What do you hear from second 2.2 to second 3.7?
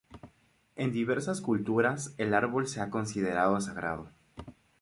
árbol se ha considerado